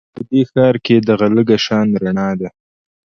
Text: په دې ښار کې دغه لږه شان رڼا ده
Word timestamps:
په 0.15 0.21
دې 0.29 0.41
ښار 0.49 0.75
کې 0.85 0.95
دغه 1.09 1.27
لږه 1.35 1.57
شان 1.65 1.87
رڼا 2.01 2.29
ده 2.39 2.49